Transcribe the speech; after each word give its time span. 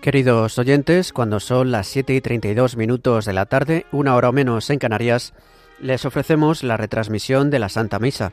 Queridos 0.00 0.58
oyentes, 0.58 1.12
cuando 1.12 1.40
son 1.40 1.70
las 1.70 1.86
7 1.88 2.14
y 2.14 2.22
32 2.22 2.78
minutos 2.78 3.26
de 3.26 3.34
la 3.34 3.44
tarde, 3.44 3.84
una 3.92 4.16
hora 4.16 4.30
o 4.30 4.32
menos 4.32 4.70
en 4.70 4.78
Canarias, 4.78 5.34
les 5.78 6.06
ofrecemos 6.06 6.62
la 6.62 6.78
retransmisión 6.78 7.50
de 7.50 7.58
la 7.58 7.68
Santa 7.68 7.98
Misa. 7.98 8.32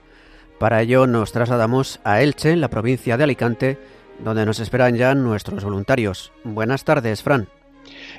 Para 0.59 0.81
ello 0.81 1.07
nos 1.07 1.33
trasladamos 1.33 1.99
a 2.05 2.21
Elche, 2.21 2.51
en 2.51 2.61
la 2.61 2.69
provincia 2.69 3.17
de 3.17 3.25
Alicante, 3.25 3.77
donde 4.23 4.45
nos 4.45 4.61
esperan 4.61 4.95
ya 4.95 5.13
nuestros 5.13 5.65
voluntarios. 5.65 6.31
Buenas 6.45 6.85
tardes, 6.85 7.21
Fran. 7.21 7.49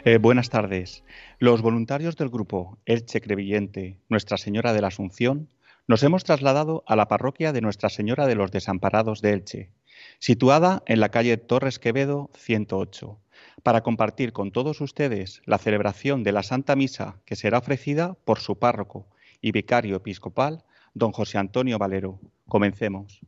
Eh, 0.05 0.19
buenas 0.19 0.51
tardes. 0.51 1.03
Los 1.39 1.63
voluntarios 1.63 2.17
del 2.17 2.29
grupo 2.29 2.77
Elche 2.85 3.23
Crevillente, 3.23 3.99
Nuestra 4.11 4.37
Señora 4.37 4.75
de 4.75 4.83
la 4.83 4.89
Asunción, 4.89 5.49
nos 5.87 6.03
hemos 6.03 6.23
trasladado 6.25 6.85
a 6.87 6.97
la 6.97 7.09
parroquia 7.09 7.55
de 7.55 7.63
Nuestra 7.63 7.89
Señora 7.89 8.27
de 8.27 8.35
los 8.35 8.51
Desamparados 8.51 9.23
de 9.23 9.33
Elche, 9.33 9.73
situada 10.19 10.83
en 10.85 11.01
la 11.01 11.09
calle 11.09 11.39
Torres 11.39 11.79
Quevedo 11.79 12.29
108 12.37 13.19
para 13.63 13.83
compartir 13.83 14.33
con 14.33 14.51
todos 14.53 14.81
ustedes 14.81 15.43
la 15.45 15.59
celebración 15.59 16.23
de 16.23 16.33
la 16.33 16.43
Santa 16.43 16.77
Misa 16.77 17.21
que 17.25 17.37
será 17.37 17.59
ofrecida 17.59 18.15
por 18.25 18.39
su 18.41 18.59
párroco 18.59 19.09
y 19.41 19.53
vicario 19.53 19.97
episcopal, 19.97 20.65
don 20.95 21.13
José 21.13 21.39
Antonio 21.39 21.79
Valero. 21.79 22.21
Comencemos. 22.49 23.21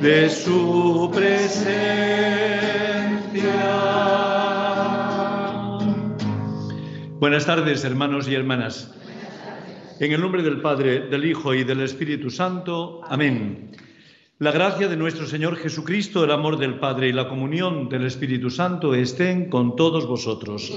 De 0.00 0.30
su 0.30 1.10
presencia. 1.14 1.60
Buenas 7.18 7.44
tardes, 7.44 7.84
hermanos 7.84 8.26
y 8.26 8.34
hermanas. 8.34 8.94
En 9.98 10.12
el 10.12 10.20
nombre 10.22 10.42
del 10.42 10.62
Padre, 10.62 11.00
del 11.08 11.26
Hijo 11.26 11.52
y 11.52 11.64
del 11.64 11.82
Espíritu 11.82 12.30
Santo. 12.30 13.02
Amén. 13.08 13.72
La 14.38 14.52
gracia 14.52 14.88
de 14.88 14.96
nuestro 14.96 15.26
Señor 15.26 15.56
Jesucristo, 15.56 16.24
el 16.24 16.30
amor 16.30 16.56
del 16.56 16.78
Padre 16.78 17.08
y 17.08 17.12
la 17.12 17.28
comunión 17.28 17.90
del 17.90 18.06
Espíritu 18.06 18.48
Santo 18.48 18.94
estén 18.94 19.50
con 19.50 19.76
todos 19.76 20.06
vosotros. 20.06 20.72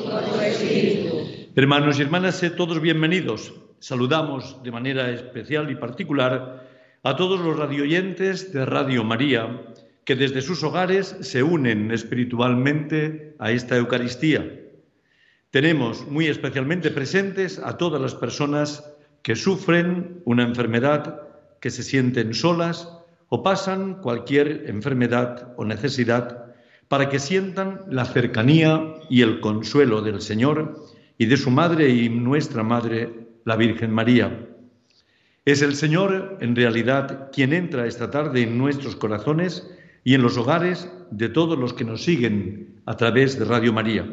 Hermanos 1.55 1.97
y 1.97 2.01
hermanas, 2.01 2.35
sé 2.35 2.49
todos 2.49 2.81
bienvenidos. 2.81 3.53
Saludamos 3.79 4.61
de 4.63 4.71
manera 4.71 5.09
especial 5.11 5.71
y 5.71 5.75
particular 5.75 6.72
a 7.03 7.17
todos 7.17 7.41
los 7.41 7.59
radioyentes 7.59 8.53
de 8.53 8.65
Radio 8.65 9.03
María 9.03 9.61
que 10.05 10.15
desde 10.15 10.41
sus 10.41 10.63
hogares 10.63 11.17
se 11.19 11.43
unen 11.43 11.91
espiritualmente 11.91 13.35
a 13.39 13.51
esta 13.51 13.75
Eucaristía. 13.75 14.61
Tenemos 15.51 16.07
muy 16.07 16.27
especialmente 16.27 16.91
presentes 16.91 17.59
a 17.59 17.77
todas 17.77 18.01
las 18.01 18.15
personas 18.15 18.89
que 19.21 19.35
sufren 19.35 20.21
una 20.23 20.43
enfermedad, 20.43 21.21
que 21.59 21.71
se 21.71 21.83
sienten 21.83 22.33
solas 22.33 22.89
o 23.27 23.43
pasan 23.43 23.95
cualquier 23.95 24.65
enfermedad 24.67 25.53
o 25.57 25.65
necesidad 25.65 26.55
para 26.87 27.09
que 27.09 27.19
sientan 27.19 27.81
la 27.89 28.05
cercanía 28.05 28.95
y 29.09 29.23
el 29.23 29.41
consuelo 29.41 30.01
del 30.01 30.21
Señor 30.21 30.81
y 31.17 31.25
de 31.25 31.35
su 31.35 31.51
Madre 31.51 31.89
y 31.89 32.07
nuestra 32.07 32.63
Madre, 32.63 33.27
la 33.43 33.57
Virgen 33.57 33.91
María. 33.91 34.52
Es 35.45 35.61
el 35.61 35.75
Señor, 35.75 36.37
en 36.39 36.55
realidad, 36.55 37.29
quien 37.33 37.51
entra 37.51 37.85
esta 37.85 38.09
tarde 38.09 38.43
en 38.43 38.57
nuestros 38.57 38.95
corazones 38.95 39.69
y 40.05 40.13
en 40.13 40.21
los 40.21 40.37
hogares 40.37 40.89
de 41.11 41.27
todos 41.27 41.59
los 41.59 41.73
que 41.73 41.83
nos 41.83 42.03
siguen 42.03 42.81
a 42.85 42.95
través 42.95 43.37
de 43.37 43.43
Radio 43.43 43.73
María. 43.73 44.09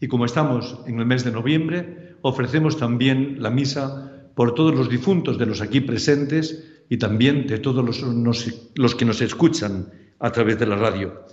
Y 0.00 0.06
como 0.06 0.24
estamos 0.24 0.78
en 0.86 1.00
el 1.00 1.06
mes 1.06 1.24
de 1.24 1.32
noviembre, 1.32 2.16
ofrecemos 2.22 2.78
también 2.78 3.42
la 3.42 3.50
misa 3.50 4.30
por 4.36 4.54
todos 4.54 4.72
los 4.72 4.88
difuntos 4.88 5.36
de 5.36 5.46
los 5.46 5.60
aquí 5.60 5.80
presentes 5.80 6.84
y 6.88 6.98
también 6.98 7.48
de 7.48 7.58
todos 7.58 7.84
los, 7.84 8.94
que 8.94 9.04
nos 9.04 9.20
escuchan 9.20 9.90
a 10.20 10.30
través 10.30 10.60
de 10.60 10.66
la 10.66 10.76
radio. 10.76 11.26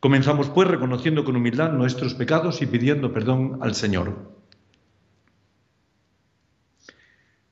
Comenzamos 0.00 0.48
pues 0.48 0.68
reconociendo 0.68 1.22
con 1.22 1.36
humildad 1.36 1.72
nuestros 1.72 2.14
pecados 2.14 2.62
y 2.62 2.66
pidiendo 2.66 3.12
perdón 3.12 3.58
al 3.60 3.74
Señor. 3.74 4.37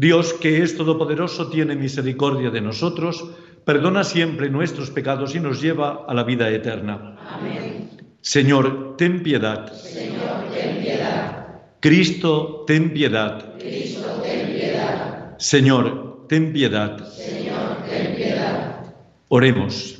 Dios, 0.00 0.32
que 0.32 0.62
es 0.62 0.78
todopoderoso, 0.78 1.50
tiene 1.50 1.76
misericordia 1.76 2.48
de 2.48 2.62
nosotros, 2.62 3.22
perdona 3.66 4.02
siempre 4.02 4.48
nuestros 4.48 4.90
pecados 4.90 5.34
y 5.34 5.40
nos 5.40 5.60
lleva 5.60 6.06
a 6.08 6.14
la 6.14 6.24
vida 6.24 6.48
eterna. 6.48 7.18
Amén. 7.28 7.90
Señor, 8.22 8.96
ten 8.96 9.22
piedad. 9.22 9.70
Señor, 9.70 10.48
ten 10.54 10.82
piedad. 10.82 11.48
Cristo, 11.80 12.64
ten 12.66 12.94
piedad. 12.94 13.58
Cristo, 13.58 14.22
ten 14.22 14.46
piedad. 14.46 15.36
Señor, 15.36 16.26
ten 16.30 16.50
piedad. 16.54 17.06
Señor, 17.06 17.82
ten 17.86 18.16
piedad. 18.16 18.94
Oremos. 19.28 19.98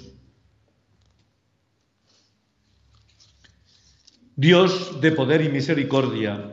Dios 4.34 4.98
de 5.02 5.12
poder 5.12 5.42
y 5.42 5.50
misericordia, 5.50 6.50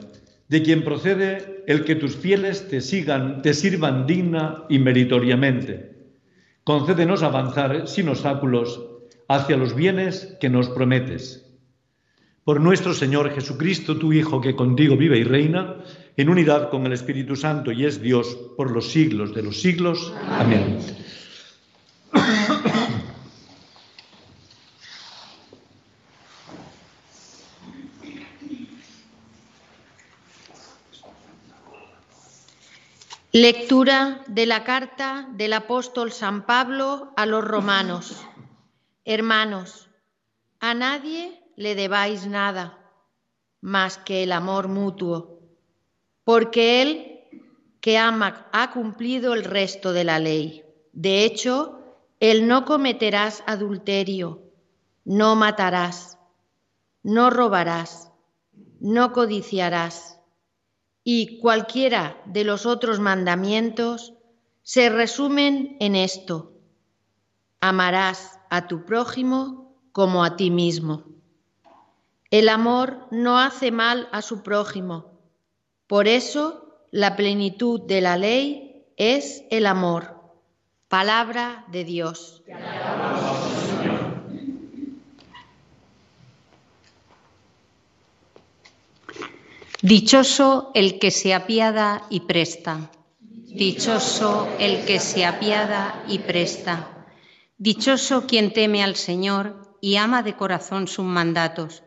de 0.47 0.63
quien 0.63 0.83
procede 0.83 1.63
el 1.67 1.83
que 1.83 1.95
tus 1.95 2.15
fieles 2.15 2.67
te 2.69 2.81
sigan, 2.81 3.41
te 3.41 3.53
sirvan 3.53 4.07
digna 4.07 4.63
y 4.69 4.79
meritoriamente. 4.79 5.95
Concédenos 6.63 7.23
avanzar 7.23 7.87
sin 7.87 8.09
obstáculos 8.09 8.81
hacia 9.27 9.57
los 9.57 9.75
bienes 9.75 10.37
que 10.39 10.49
nos 10.49 10.69
prometes 10.69 11.47
por 12.47 12.61
nuestro 12.61 12.93
Señor 12.93 13.29
Jesucristo, 13.35 13.97
tu 13.97 14.13
Hijo, 14.13 14.39
que 14.39 14.55
contigo 14.55 14.95
vive 14.95 15.17
y 15.17 15.25
reina, 15.25 15.83
en 16.15 16.29
unidad 16.29 16.69
con 16.69 16.85
el 16.85 16.93
Espíritu 16.93 17.35
Santo 17.35 17.73
y 17.73 17.83
es 17.83 18.01
Dios 18.01 18.39
por 18.55 18.71
los 18.71 18.89
siglos 18.89 19.35
de 19.35 19.43
los 19.43 19.59
siglos. 19.59 20.13
Amén. 20.29 20.77
Lectura 33.33 34.23
de 34.27 34.45
la 34.45 34.63
carta 34.63 35.27
del 35.33 35.51
apóstol 35.51 36.13
San 36.13 36.45
Pablo 36.45 37.11
a 37.17 37.25
los 37.25 37.43
romanos. 37.43 38.25
Hermanos, 39.03 39.89
a 40.61 40.73
nadie 40.73 41.43
le 41.57 41.75
debáis 41.75 42.25
nada 42.25 42.79
más 43.59 43.97
que 43.97 44.23
el 44.23 44.31
amor 44.31 44.69
mutuo, 44.69 45.41
porque 46.23 46.81
Él 46.81 47.19
que 47.81 47.97
ama 47.97 48.47
ha 48.53 48.71
cumplido 48.71 49.33
el 49.33 49.43
resto 49.43 49.91
de 49.91 50.05
la 50.05 50.19
ley. 50.19 50.63
De 50.93 51.25
hecho, 51.25 51.81
Él 52.21 52.47
no 52.47 52.63
cometerás 52.63 53.43
adulterio, 53.45 54.41
no 55.03 55.35
matarás, 55.35 56.17
no 57.03 57.29
robarás, 57.29 58.09
no 58.79 59.11
codiciarás. 59.11 60.16
Y 61.09 61.39
cualquiera 61.39 62.21
de 62.25 62.43
los 62.43 62.65
otros 62.65 62.99
mandamientos 62.99 64.11
se 64.61 64.89
resumen 64.89 65.77
en 65.79 65.95
esto. 65.95 66.51
Amarás 67.61 68.41
a 68.49 68.67
tu 68.67 68.83
prójimo 68.83 69.73
como 69.93 70.25
a 70.25 70.35
ti 70.35 70.51
mismo. 70.51 71.05
El 72.29 72.49
amor 72.49 73.07
no 73.09 73.39
hace 73.39 73.71
mal 73.71 74.09
a 74.11 74.21
su 74.21 74.43
prójimo. 74.43 75.05
Por 75.87 76.09
eso 76.09 76.81
la 76.91 77.15
plenitud 77.15 77.83
de 77.83 78.01
la 78.01 78.17
ley 78.17 78.85
es 78.97 79.45
el 79.49 79.65
amor. 79.65 80.13
Palabra 80.89 81.63
de 81.71 81.85
Dios. 81.85 82.43
Dichoso 89.83 90.71
el 90.73 90.97
que 90.97 91.11
se 91.11 91.35
apiada 91.35 92.07
y 92.09 92.21
presta. 92.21 92.89
Dichoso 93.19 94.49
el 94.57 94.85
que 94.85 94.99
se 94.99 95.23
apiada 95.23 96.03
y 96.07 96.17
presta. 96.17 97.05
Dichoso 97.59 98.25
quien 98.25 98.53
teme 98.53 98.81
al 98.83 98.95
Señor 98.95 99.77
y 99.79 99.97
ama 99.97 100.23
de 100.23 100.35
corazón 100.35 100.87
sus 100.87 101.05
mandatos. 101.05 101.83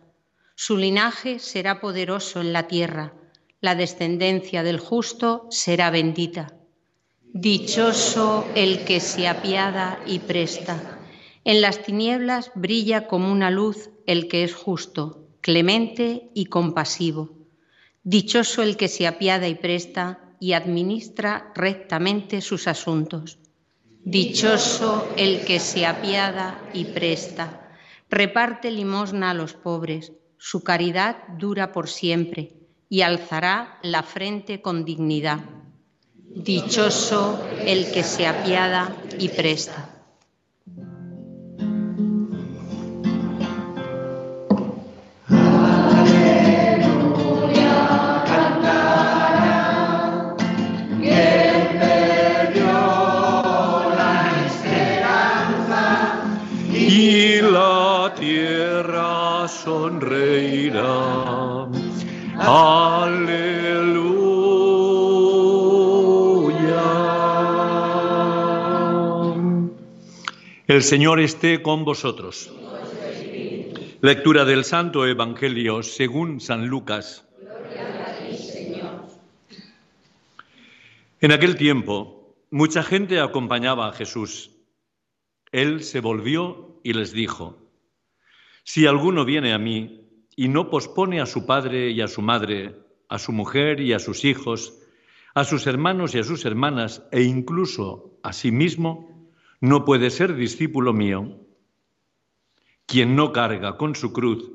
Su 0.54 0.76
linaje 0.76 1.40
será 1.40 1.80
poderoso 1.80 2.40
en 2.40 2.52
la 2.52 2.68
tierra, 2.68 3.12
la 3.60 3.74
descendencia 3.74 4.62
del 4.62 4.78
justo 4.78 5.48
será 5.50 5.90
bendita. 5.90 6.54
Dichoso 7.24 8.46
el 8.54 8.84
que 8.84 9.00
se 9.00 9.26
apiada 9.26 9.98
y 10.06 10.20
presta. 10.20 11.00
En 11.42 11.60
las 11.60 11.82
tinieblas 11.82 12.52
brilla 12.54 13.08
como 13.08 13.32
una 13.32 13.50
luz 13.50 13.90
el 14.06 14.28
que 14.28 14.44
es 14.44 14.54
justo, 14.54 15.26
clemente 15.40 16.30
y 16.34 16.44
compasivo. 16.46 17.39
Dichoso 18.02 18.62
el 18.62 18.78
que 18.78 18.88
se 18.88 19.06
apiada 19.06 19.46
y 19.46 19.56
presta 19.56 20.20
y 20.40 20.54
administra 20.54 21.52
rectamente 21.54 22.40
sus 22.40 22.66
asuntos. 22.66 23.38
Dichoso 24.02 25.06
el 25.18 25.44
que 25.44 25.60
se 25.60 25.84
apiada 25.84 26.58
y 26.72 26.86
presta, 26.86 27.70
reparte 28.08 28.70
limosna 28.70 29.30
a 29.30 29.34
los 29.34 29.52
pobres, 29.52 30.12
su 30.38 30.62
caridad 30.62 31.28
dura 31.36 31.72
por 31.72 31.90
siempre 31.90 32.54
y 32.88 33.02
alzará 33.02 33.78
la 33.82 34.02
frente 34.02 34.62
con 34.62 34.86
dignidad. 34.86 35.40
Dichoso 36.16 37.46
el 37.66 37.92
que 37.92 38.02
se 38.02 38.26
apiada 38.26 38.96
y 39.18 39.28
presta. 39.28 39.99
El 70.80 70.84
Señor 70.84 71.20
esté 71.20 71.60
con 71.60 71.84
vosotros. 71.84 72.50
Lectura 74.00 74.46
del 74.46 74.64
Santo 74.64 75.06
Evangelio 75.06 75.82
según 75.82 76.40
San 76.40 76.68
Lucas. 76.68 77.28
En 81.20 81.32
aquel 81.32 81.56
tiempo, 81.56 82.34
mucha 82.50 82.82
gente 82.82 83.20
acompañaba 83.20 83.88
a 83.88 83.92
Jesús. 83.92 84.52
Él 85.52 85.82
se 85.82 86.00
volvió 86.00 86.80
y 86.82 86.94
les 86.94 87.12
dijo, 87.12 87.58
Si 88.64 88.86
alguno 88.86 89.26
viene 89.26 89.52
a 89.52 89.58
mí 89.58 90.08
y 90.34 90.48
no 90.48 90.70
pospone 90.70 91.20
a 91.20 91.26
su 91.26 91.44
padre 91.44 91.90
y 91.90 92.00
a 92.00 92.08
su 92.08 92.22
madre, 92.22 92.74
a 93.10 93.18
su 93.18 93.32
mujer 93.32 93.82
y 93.82 93.92
a 93.92 93.98
sus 93.98 94.24
hijos, 94.24 94.78
a 95.34 95.44
sus 95.44 95.66
hermanos 95.66 96.14
y 96.14 96.20
a 96.20 96.24
sus 96.24 96.46
hermanas, 96.46 97.06
e 97.12 97.20
incluso 97.20 98.18
a 98.22 98.32
sí 98.32 98.50
mismo, 98.50 99.09
no 99.60 99.84
puede 99.84 100.10
ser 100.10 100.34
discípulo 100.34 100.92
mío. 100.92 101.36
Quien 102.86 103.14
no 103.14 103.32
carga 103.32 103.76
con 103.76 103.94
su 103.94 104.12
cruz 104.12 104.50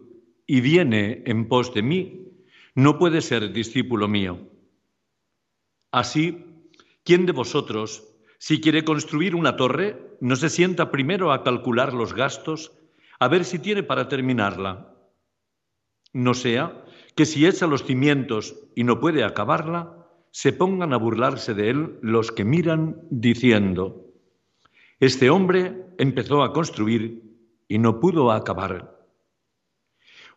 y 0.48 0.62
viene 0.62 1.24
en 1.26 1.48
pos 1.48 1.74
de 1.74 1.84
mí, 1.84 2.32
no 2.74 2.98
puede 2.98 3.22
ser 3.22 3.54
discípulo 3.54 4.08
mío. 4.08 4.40
Así, 5.92 6.44
¿quién 7.04 7.26
de 7.26 7.32
vosotros, 7.32 8.04
si 8.38 8.60
quiere 8.60 8.84
construir 8.84 9.36
una 9.36 9.56
torre, 9.56 10.18
no 10.20 10.36
se 10.36 10.50
sienta 10.50 10.92
primero 10.92 11.32
a 11.32 11.44
calcular 11.44 11.94
los 11.94 12.14
gastos, 12.14 12.74
a 13.20 13.28
ver 13.28 13.46
si 13.46 13.60
tiene 13.60 13.84
para 13.84 14.10
terminarla? 14.10 14.94
No 16.12 16.34
sea 16.34 16.84
que 17.16 17.26
si 17.26 17.46
echa 17.46 17.68
los 17.68 17.86
cimientos 17.86 18.56
y 18.76 18.84
no 18.84 19.00
puede 19.00 19.24
acabarla, 19.24 20.08
se 20.32 20.52
pongan 20.52 20.92
a 20.92 20.98
burlarse 20.98 21.54
de 21.54 21.70
él 21.70 22.00
los 22.02 22.32
que 22.32 22.44
miran 22.44 23.00
diciendo, 23.10 24.05
este 25.00 25.30
hombre 25.30 25.86
empezó 25.98 26.44
a 26.44 26.54
construir 26.54 27.22
y 27.68 27.78
no 27.78 28.00
pudo 28.00 28.32
acabar. 28.32 28.96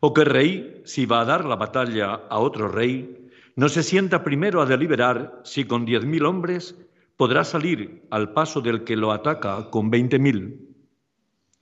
O 0.01 0.15
que 0.15 0.25
rey, 0.25 0.83
si 0.85 1.07
va 1.07 1.21
a 1.21 1.25
dar 1.25 1.45
la 1.45 1.57
batalla 1.57 2.15
a 2.29 2.39
otro 2.39 2.69
rey, 2.69 3.31
no 3.57 3.69
se 3.69 3.83
sienta 3.83 4.23
primero 4.23 4.63
a 4.63 4.67
deliberar 4.67 5.41
si 5.45 5.65
con 5.65 5.85
diez 5.85 6.05
mil 6.05 6.25
hombres 6.25 6.77
podrá 7.17 7.45
salir 7.45 8.07
al 8.11 8.33
paso 8.33 8.61
del 8.61 8.85
que 8.85 8.97
lo 8.97 9.11
ataca 9.11 9.71
con 9.71 9.91
veinte 9.91 10.19
mil. 10.19 10.75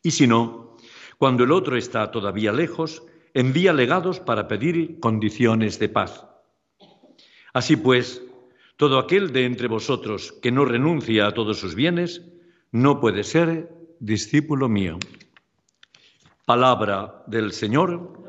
Y 0.03 0.11
si 0.11 0.27
no, 0.27 0.77
cuando 1.19 1.45
el 1.45 1.53
otro 1.53 1.77
está 1.77 2.11
todavía 2.11 2.53
lejos, 2.53 3.03
envía 3.33 3.73
legados 3.73 4.21
para 4.21 4.49
pedir 4.49 5.01
condiciones 5.01 5.79
de 5.79 5.89
paz. 5.89 6.27
Así 7.55 7.77
pues, 7.77 8.23
todo 8.77 8.99
aquel 8.99 9.33
de 9.33 9.47
entre 9.47 9.69
vosotros 9.69 10.33
que 10.43 10.53
no 10.53 10.67
renuncia 10.67 11.27
a 11.27 11.33
todos 11.33 11.59
sus 11.59 11.75
bienes, 11.75 12.23
no 12.77 13.01
puede 13.01 13.25
ser 13.25 13.73
discípulo 14.01 14.69
mío. 14.69 14.99
Palabra 16.45 17.23
del 17.27 17.53
Señor. 17.53 18.23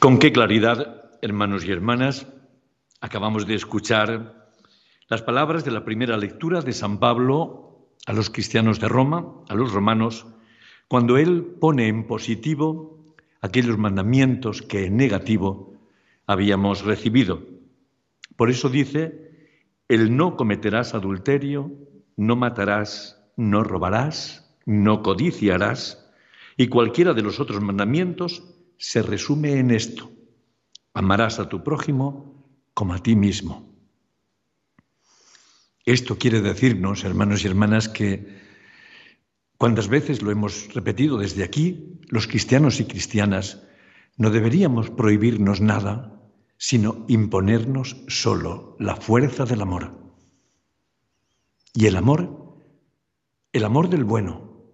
Con 0.00 0.18
qué 0.18 0.32
claridad, 0.32 1.10
hermanos 1.22 1.64
y 1.64 1.70
hermanas, 1.70 2.26
acabamos 3.00 3.46
de 3.46 3.54
escuchar 3.54 4.50
las 5.08 5.22
palabras 5.22 5.64
de 5.64 5.70
la 5.70 5.84
primera 5.84 6.16
lectura 6.16 6.60
de 6.60 6.72
San 6.72 6.98
Pablo 6.98 7.86
a 8.06 8.12
los 8.12 8.30
cristianos 8.30 8.80
de 8.80 8.88
Roma, 8.88 9.26
a 9.48 9.54
los 9.54 9.72
romanos, 9.72 10.26
cuando 10.88 11.18
él 11.18 11.44
pone 11.60 11.86
en 11.86 12.04
positivo 12.08 12.98
aquellos 13.42 13.78
mandamientos 13.78 14.62
que 14.62 14.86
en 14.86 14.96
negativo 14.96 15.74
habíamos 16.26 16.84
recibido. 16.84 17.57
Por 18.38 18.50
eso 18.50 18.68
dice, 18.68 19.58
el 19.88 20.16
no 20.16 20.36
cometerás 20.36 20.94
adulterio, 20.94 21.72
no 22.16 22.36
matarás, 22.36 23.20
no 23.36 23.64
robarás, 23.64 24.54
no 24.64 25.02
codiciarás, 25.02 26.08
y 26.56 26.68
cualquiera 26.68 27.14
de 27.14 27.22
los 27.22 27.40
otros 27.40 27.60
mandamientos 27.60 28.44
se 28.76 29.02
resume 29.02 29.58
en 29.58 29.72
esto, 29.72 30.12
amarás 30.94 31.40
a 31.40 31.48
tu 31.48 31.64
prójimo 31.64 32.48
como 32.74 32.94
a 32.94 33.02
ti 33.02 33.16
mismo. 33.16 33.74
Esto 35.84 36.16
quiere 36.16 36.40
decirnos, 36.40 37.02
hermanos 37.02 37.42
y 37.42 37.48
hermanas, 37.48 37.88
que 37.88 38.38
cuántas 39.56 39.88
veces 39.88 40.22
lo 40.22 40.30
hemos 40.30 40.72
repetido 40.74 41.18
desde 41.18 41.42
aquí, 41.42 41.98
los 42.06 42.28
cristianos 42.28 42.78
y 42.78 42.84
cristianas, 42.84 43.64
no 44.16 44.30
deberíamos 44.30 44.90
prohibirnos 44.90 45.60
nada, 45.60 46.17
sino 46.58 47.04
imponernos 47.06 47.96
solo 48.08 48.76
la 48.80 48.96
fuerza 48.96 49.44
del 49.44 49.62
amor. 49.62 49.96
Y 51.72 51.86
el 51.86 51.96
amor, 51.96 52.58
el 53.52 53.64
amor 53.64 53.88
del 53.88 54.04
bueno, 54.04 54.64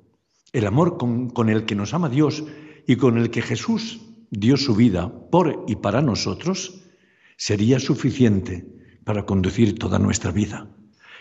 el 0.53 0.67
amor 0.67 0.97
con, 0.97 1.49
el 1.51 1.67
que 1.67 1.75
nos 1.75 1.93
ama 1.93 2.09
Dios 2.09 2.43
y 2.87 2.97
con 2.97 3.19
el 3.19 3.31
que 3.31 3.43
Jesús 3.43 4.01
dio 4.31 4.57
su 4.57 4.75
vida 4.75 5.13
por 5.31 5.65
y 5.69 5.77
para 5.77 6.01
nosotros, 6.01 6.83
sería 7.37 7.79
suficiente 7.79 8.67
para 9.05 9.27
conducir 9.27 9.79
toda 9.79 9.99
nuestra 9.99 10.33
vida. 10.33 10.71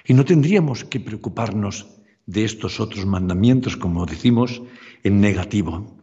Y 0.06 0.14
no 0.14 0.24
tendríamos 0.24 0.86
que 0.86 1.02
preocuparnos 1.02 1.88
de 2.26 2.46
estos 2.46 2.80
otros 2.80 3.06
mandamientos, 3.06 3.76
como 3.76 4.06
decimos, 4.06 4.62
en 5.04 5.20
negativo. 5.20 5.98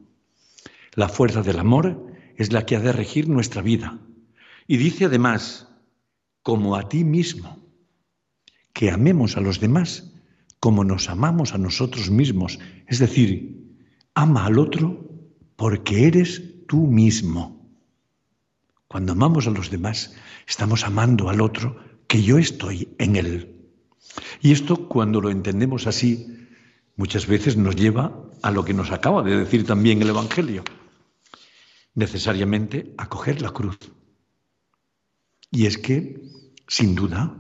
La 0.95 1.09
fuerza 1.09 1.43
del 1.43 1.59
amor 1.59 2.13
es 2.37 2.53
la 2.53 2.67
que 2.67 2.77
ha 2.77 2.81
de 2.81 2.93
regir 2.93 3.29
nuestra 3.29 3.63
vida 3.63 4.01
y 4.71 4.77
dice 4.77 5.07
además, 5.07 5.67
como 6.45 6.77
a 6.77 6.89
ti 6.89 7.03
mismo, 7.03 7.59
que 8.73 8.93
amemos 8.93 9.37
a 9.37 9.41
los 9.41 9.59
demás 9.59 10.13
como 10.61 10.85
nos 10.85 11.09
amamos 11.09 11.55
a 11.55 11.59
nosotros 11.59 12.09
mismos. 12.09 12.61
Es 12.87 13.01
decir, 13.01 13.67
ama 14.15 14.47
al 14.47 14.61
otro 14.61 15.11
porque 15.57 16.07
eres 16.07 16.65
tú 16.69 16.87
mismo. 16.87 17.69
Cuando 18.87 19.15
amamos 19.15 19.49
a 19.49 19.51
los 19.51 19.73
demás, 19.73 20.15
estamos 20.47 20.85
amando 20.85 21.29
al 21.31 21.41
otro 21.41 21.77
que 22.07 22.23
yo 22.23 22.39
estoy 22.39 22.95
en 22.99 23.17
él. 23.17 23.73
Y 24.41 24.53
esto, 24.53 24.87
cuando 24.87 25.21
lo 25.21 25.31
entendemos 25.31 25.89
así, 25.89 26.47
muchas 26.95 27.27
veces 27.27 27.57
nos 27.57 27.75
lleva 27.75 28.23
a 28.41 28.53
lo 28.53 28.65
que 28.65 28.73
nos 28.73 28.93
acaba 28.93 29.25
de 29.25 29.37
decir 29.37 29.67
también 29.67 30.01
el 30.01 30.11
Evangelio, 30.11 30.63
necesariamente 31.97 32.95
a 32.99 33.09
coger 33.09 33.43
la 33.43 33.51
cruz. 33.51 33.77
Y 35.51 35.67
es 35.67 35.79
que, 35.79 36.21
sin 36.69 36.95
duda, 36.95 37.37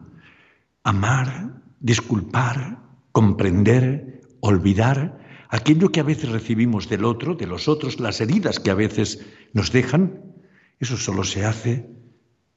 amar, 0.82 1.62
disculpar, 1.78 2.78
comprender, 3.12 4.22
olvidar 4.40 5.18
aquello 5.48 5.90
que 5.90 6.00
a 6.00 6.04
veces 6.04 6.30
recibimos 6.30 6.88
del 6.88 7.04
otro, 7.04 7.34
de 7.34 7.46
los 7.46 7.68
otros, 7.68 8.00
las 8.00 8.20
heridas 8.20 8.60
que 8.60 8.70
a 8.70 8.74
veces 8.74 9.26
nos 9.52 9.72
dejan, 9.72 10.22
eso 10.78 10.96
solo 10.96 11.24
se 11.24 11.44
hace 11.44 11.90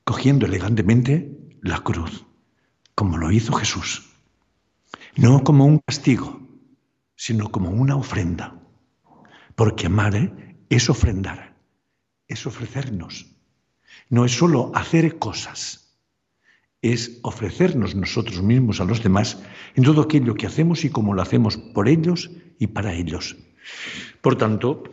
cogiendo 0.04 0.46
elegantemente 0.46 1.38
la 1.62 1.80
cruz, 1.80 2.26
como 2.96 3.18
lo 3.18 3.32
hizo 3.32 3.54
Jesús. 3.54 4.10
No 5.16 5.44
como 5.44 5.66
un 5.66 5.80
castigo, 5.80 6.42
sino 7.16 7.52
como 7.52 7.70
una 7.70 7.96
ofrenda. 7.96 8.60
Porque 9.56 9.86
amar 9.86 10.36
es 10.70 10.90
ofrendar, 10.90 11.56
es 12.28 12.46
ofrecernos. 12.48 13.28
No 14.10 14.26
es 14.26 14.32
solo 14.32 14.72
hacer 14.76 15.18
cosas, 15.18 15.84
es 16.84 17.20
ofrecernos 17.24 17.96
nosotros 17.96 18.42
mismos 18.42 18.82
a 18.82 18.86
los 18.86 19.02
demás 19.02 19.40
en 19.76 19.84
todo 19.84 20.02
aquello 20.02 20.36
que 20.36 20.46
hacemos 20.46 20.84
y 20.84 20.90
como 20.90 21.14
lo 21.14 21.22
hacemos 21.22 21.58
por 21.58 21.88
ellos 21.88 22.30
y 22.60 22.68
para 22.68 22.94
ellos. 22.94 23.38
Por 24.22 24.38
tanto, 24.38 24.84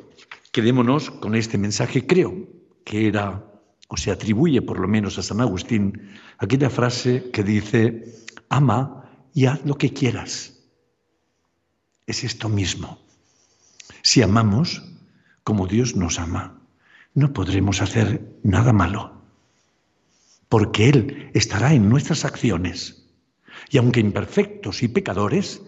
quedémonos 0.52 1.10
con 1.10 1.34
este 1.34 1.58
mensaje, 1.58 2.06
creo 2.06 2.48
que 2.84 3.08
era, 3.08 3.44
o 3.88 3.96
se 3.96 4.12
atribuye 4.12 4.62
por 4.62 4.78
lo 4.78 4.86
menos 4.86 5.18
a 5.18 5.22
San 5.22 5.40
Agustín, 5.40 6.10
aquella 6.38 6.70
frase 6.70 7.30
que 7.32 7.42
dice, 7.42 8.04
ama 8.48 9.28
y 9.34 9.46
haz 9.46 9.64
lo 9.66 9.76
que 9.76 9.92
quieras. 9.92 10.62
Es 12.06 12.22
esto 12.24 12.48
mismo. 12.48 12.98
Si 14.02 14.22
amamos 14.22 14.82
como 15.42 15.66
Dios 15.66 15.96
nos 15.96 16.18
ama, 16.18 16.59
no 17.14 17.32
podremos 17.32 17.82
hacer 17.82 18.38
nada 18.42 18.72
malo, 18.72 19.22
porque 20.48 20.88
Él 20.88 21.30
estará 21.34 21.74
en 21.74 21.88
nuestras 21.88 22.24
acciones. 22.24 23.08
Y 23.70 23.78
aunque 23.78 24.00
imperfectos 24.00 24.82
y 24.82 24.88
pecadores, 24.88 25.62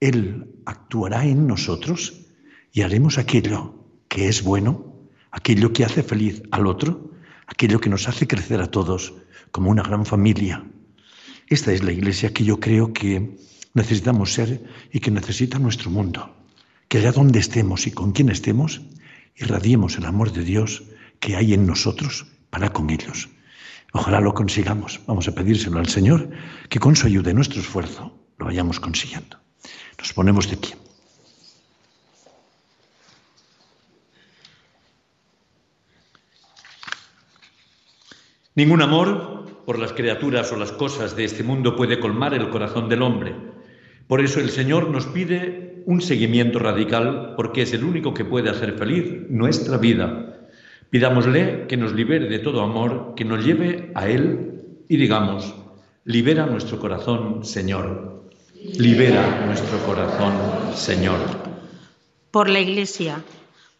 Él 0.00 0.54
actuará 0.64 1.24
en 1.24 1.46
nosotros 1.46 2.26
y 2.72 2.82
haremos 2.82 3.18
aquello 3.18 3.86
que 4.08 4.28
es 4.28 4.42
bueno, 4.42 4.94
aquello 5.30 5.72
que 5.72 5.84
hace 5.84 6.02
feliz 6.02 6.42
al 6.50 6.66
otro, 6.66 7.10
aquello 7.46 7.80
que 7.80 7.90
nos 7.90 8.08
hace 8.08 8.26
crecer 8.26 8.60
a 8.60 8.70
todos 8.70 9.14
como 9.50 9.70
una 9.70 9.82
gran 9.82 10.04
familia. 10.04 10.64
Esta 11.48 11.72
es 11.72 11.82
la 11.82 11.92
iglesia 11.92 12.32
que 12.32 12.44
yo 12.44 12.58
creo 12.58 12.92
que 12.92 13.38
necesitamos 13.74 14.32
ser 14.32 14.64
y 14.92 15.00
que 15.00 15.10
necesita 15.10 15.58
nuestro 15.58 15.90
mundo. 15.90 16.34
Que 16.88 16.98
allá 16.98 17.12
donde 17.12 17.38
estemos 17.38 17.86
y 17.86 17.92
con 17.92 18.12
quien 18.12 18.30
estemos, 18.30 18.82
irradiemos 19.36 19.96
el 19.96 20.06
amor 20.06 20.32
de 20.32 20.42
Dios 20.42 20.82
que 21.20 21.36
hay 21.36 21.54
en 21.54 21.66
nosotros 21.66 22.26
para 22.50 22.72
con 22.72 22.90
ellos. 22.90 23.28
Ojalá 23.92 24.20
lo 24.20 24.34
consigamos. 24.34 25.00
Vamos 25.06 25.28
a 25.28 25.34
pedírselo 25.34 25.78
al 25.78 25.88
Señor 25.88 26.28
que 26.68 26.78
con 26.78 26.96
su 26.96 27.06
ayuda 27.06 27.30
y 27.30 27.34
nuestro 27.34 27.60
esfuerzo 27.60 28.12
lo 28.38 28.46
vayamos 28.46 28.80
consiguiendo. 28.80 29.38
Nos 29.98 30.12
ponemos 30.12 30.50
de 30.50 30.56
pie. 30.56 30.76
Ningún 38.54 38.80
amor 38.80 39.64
por 39.66 39.78
las 39.78 39.92
criaturas 39.92 40.50
o 40.52 40.56
las 40.56 40.72
cosas 40.72 41.14
de 41.14 41.24
este 41.24 41.42
mundo 41.42 41.76
puede 41.76 42.00
colmar 42.00 42.32
el 42.32 42.48
corazón 42.48 42.88
del 42.88 43.02
hombre. 43.02 43.34
Por 44.06 44.22
eso 44.22 44.40
el 44.40 44.50
Señor 44.50 44.88
nos 44.88 45.06
pide 45.06 45.65
un 45.86 46.00
seguimiento 46.00 46.58
radical 46.58 47.34
porque 47.36 47.62
es 47.62 47.72
el 47.72 47.84
único 47.84 48.12
que 48.12 48.24
puede 48.24 48.50
hacer 48.50 48.76
feliz 48.76 49.30
nuestra 49.30 49.78
vida. 49.78 50.48
Pidámosle 50.90 51.66
que 51.68 51.76
nos 51.76 51.92
libere 51.92 52.28
de 52.28 52.40
todo 52.40 52.60
amor, 52.60 53.14
que 53.16 53.24
nos 53.24 53.44
lleve 53.44 53.92
a 53.94 54.08
Él 54.08 54.62
y 54.88 54.96
digamos, 54.96 55.54
libera 56.04 56.46
nuestro 56.46 56.78
corazón, 56.80 57.44
Señor. 57.44 58.24
Libera 58.78 59.46
nuestro 59.46 59.78
corazón, 59.86 60.32
Señor. 60.74 61.20
Por 62.32 62.48
la 62.48 62.60
Iglesia, 62.60 63.22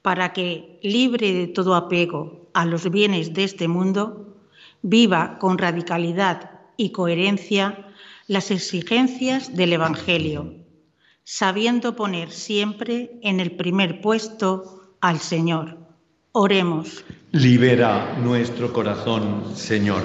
para 0.02 0.32
que, 0.32 0.78
libre 0.82 1.32
de 1.32 1.46
todo 1.48 1.74
apego 1.74 2.48
a 2.54 2.64
los 2.64 2.88
bienes 2.88 3.34
de 3.34 3.42
este 3.42 3.66
mundo, 3.66 4.36
viva 4.82 5.38
con 5.40 5.58
radicalidad 5.58 6.50
y 6.76 6.90
coherencia 6.90 7.88
las 8.28 8.52
exigencias 8.52 9.56
del 9.56 9.72
Evangelio, 9.72 10.65
sabiendo 11.28 11.96
poner 11.96 12.30
siempre 12.30 13.18
en 13.20 13.40
el 13.40 13.56
primer 13.56 14.00
puesto 14.00 14.94
al 15.00 15.18
Señor. 15.18 15.76
Oremos. 16.30 17.04
Libera 17.32 18.16
nuestro 18.18 18.72
corazón, 18.72 19.56
Señor. 19.56 20.04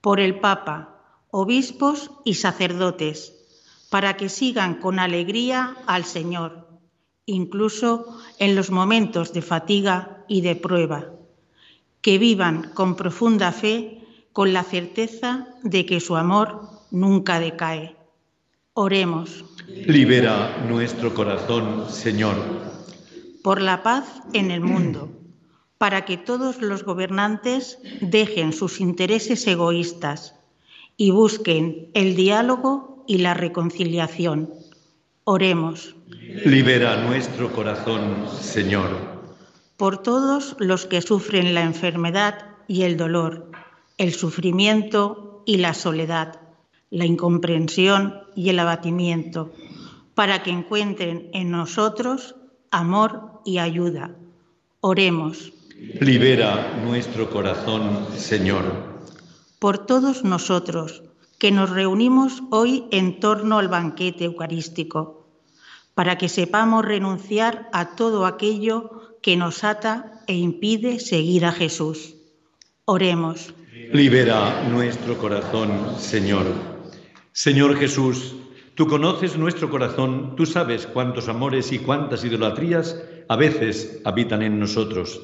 Por 0.00 0.20
el 0.20 0.38
Papa, 0.38 1.00
obispos 1.32 2.12
y 2.24 2.34
sacerdotes, 2.34 3.34
para 3.90 4.16
que 4.16 4.28
sigan 4.28 4.76
con 4.76 5.00
alegría 5.00 5.76
al 5.86 6.04
Señor, 6.04 6.68
incluso 7.24 8.16
en 8.38 8.54
los 8.54 8.70
momentos 8.70 9.32
de 9.32 9.42
fatiga 9.42 10.24
y 10.28 10.42
de 10.42 10.54
prueba 10.54 11.10
que 12.06 12.18
vivan 12.18 12.70
con 12.72 12.94
profunda 12.94 13.50
fe, 13.50 14.00
con 14.32 14.52
la 14.52 14.62
certeza 14.62 15.48
de 15.64 15.84
que 15.86 15.98
su 15.98 16.14
amor 16.14 16.60
nunca 16.92 17.40
decae. 17.40 17.96
Oremos. 18.78 19.42
Libera 19.86 20.64
nuestro 20.68 21.14
corazón, 21.14 21.88
Señor. 21.88 22.36
Por 23.42 23.62
la 23.62 23.82
paz 23.82 24.04
en 24.34 24.50
el 24.50 24.60
mundo, 24.60 25.10
para 25.78 26.04
que 26.04 26.18
todos 26.18 26.60
los 26.60 26.84
gobernantes 26.84 27.78
dejen 28.02 28.52
sus 28.52 28.80
intereses 28.80 29.46
egoístas 29.46 30.34
y 30.98 31.10
busquen 31.10 31.90
el 31.94 32.16
diálogo 32.16 33.02
y 33.08 33.16
la 33.18 33.32
reconciliación. 33.32 34.50
Oremos. 35.24 35.96
Libera 36.44 37.02
nuestro 37.02 37.50
corazón, 37.52 38.26
Señor 38.40 39.16
por 39.76 39.98
todos 39.98 40.56
los 40.58 40.86
que 40.86 41.02
sufren 41.02 41.54
la 41.54 41.62
enfermedad 41.62 42.46
y 42.66 42.82
el 42.82 42.96
dolor, 42.96 43.50
el 43.98 44.14
sufrimiento 44.14 45.42
y 45.44 45.58
la 45.58 45.74
soledad, 45.74 46.40
la 46.90 47.04
incomprensión 47.04 48.25
y 48.36 48.50
el 48.50 48.58
abatimiento, 48.60 49.52
para 50.14 50.42
que 50.42 50.50
encuentren 50.50 51.28
en 51.32 51.50
nosotros 51.50 52.36
amor 52.70 53.40
y 53.44 53.58
ayuda. 53.58 54.14
Oremos. 54.80 55.52
Libera 56.00 56.80
nuestro 56.84 57.28
corazón, 57.30 58.06
Señor. 58.16 58.64
Por 59.58 59.78
todos 59.78 60.24
nosotros 60.24 61.02
que 61.38 61.50
nos 61.50 61.70
reunimos 61.70 62.42
hoy 62.50 62.84
en 62.92 63.20
torno 63.20 63.58
al 63.58 63.68
banquete 63.68 64.24
eucarístico, 64.24 65.26
para 65.94 66.18
que 66.18 66.28
sepamos 66.28 66.84
renunciar 66.84 67.68
a 67.72 67.96
todo 67.96 68.26
aquello 68.26 69.18
que 69.22 69.36
nos 69.36 69.64
ata 69.64 70.22
e 70.26 70.34
impide 70.34 70.98
seguir 70.98 71.44
a 71.44 71.52
Jesús. 71.52 72.14
Oremos. 72.84 73.54
Libera 73.92 74.62
nuestro 74.68 75.16
corazón, 75.18 75.70
Señor. 75.98 76.75
Señor 77.36 77.76
Jesús, 77.76 78.34
tú 78.74 78.86
conoces 78.86 79.36
nuestro 79.36 79.68
corazón, 79.68 80.36
tú 80.36 80.46
sabes 80.46 80.86
cuántos 80.86 81.28
amores 81.28 81.70
y 81.70 81.78
cuántas 81.78 82.24
idolatrías 82.24 82.98
a 83.28 83.36
veces 83.36 84.00
habitan 84.06 84.40
en 84.40 84.58
nosotros. 84.58 85.20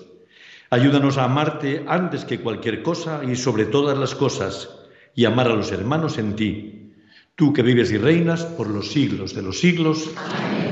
Ayúdanos 0.69 1.17
a 1.17 1.25
amarte 1.25 1.87
antes 1.89 2.27
que 2.27 2.41
cualquier 2.41 2.83
cosa 2.83 3.23
y 3.25 3.35
sobre 3.35 3.65
todas 3.65 3.97
las 3.97 4.15
cosas, 4.15 4.69
y 5.15 5.25
amar 5.25 5.47
a 5.49 5.55
los 5.55 5.73
hermanos 5.73 6.19
en 6.19 6.37
ti, 6.37 6.93
tú 7.35 7.55
que 7.55 7.63
vives 7.63 7.91
y 7.91 7.97
reinas 7.97 8.45
por 8.45 8.69
los 8.69 8.93
siglos 8.93 9.35
de 9.35 9.41
los 9.41 9.59
siglos. 9.59 10.11
Amén. 10.15 10.72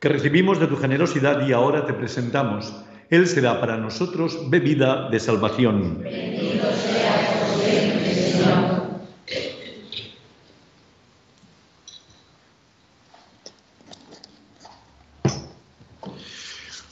que 0.00 0.08
recibimos 0.08 0.60
de 0.60 0.66
tu 0.66 0.76
generosidad 0.76 1.46
y 1.46 1.52
ahora 1.52 1.86
te 1.86 1.92
presentamos. 1.92 2.74
Él 3.08 3.26
será 3.26 3.60
para 3.60 3.76
nosotros 3.76 4.50
bebida 4.50 5.08
de 5.08 5.20
salvación. 5.20 6.02
Bendito 6.02 6.66
sea 6.72 7.56
siempre, 7.62 8.14
Señor. 8.14 8.86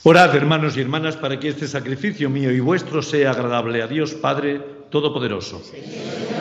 Orad, 0.03 0.35
hermanos 0.35 0.77
y 0.77 0.81
hermanas, 0.81 1.17
para 1.17 1.39
que 1.39 1.49
este 1.49 1.67
sacrificio 1.67 2.29
mío 2.29 2.51
y 2.51 2.59
vuestro 2.59 3.01
sea 3.01 3.31
agradable 3.31 3.81
a 3.81 3.87
Dios 3.87 4.13
Padre 4.13 4.61
Todopoderoso. 4.91 5.63
Señor, 5.63 6.34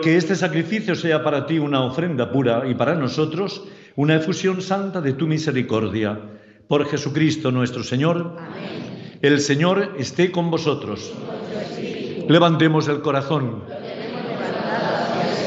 que 0.00 0.16
este 0.16 0.36
sacrificio 0.36 0.94
sea 0.94 1.24
para 1.24 1.44
ti 1.44 1.58
una 1.58 1.82
ofrenda 1.82 2.30
pura 2.30 2.62
y 2.68 2.74
para 2.74 2.94
nosotros 2.94 3.64
una 3.96 4.14
efusión 4.14 4.62
santa 4.62 5.00
de 5.00 5.12
tu 5.14 5.26
misericordia. 5.26 6.18
Por 6.68 6.86
Jesucristo 6.86 7.50
nuestro 7.50 7.82
Señor. 7.82 8.36
El 9.20 9.40
Señor 9.40 9.96
esté 9.98 10.30
con 10.30 10.50
vosotros. 10.50 11.12
Levantemos 12.28 12.86
el 12.86 13.00
corazón. 13.00 13.64